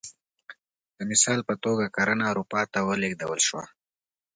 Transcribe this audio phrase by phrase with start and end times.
[0.97, 3.63] د مثال په توګه کرنه اروپا ته ولېږدول شوه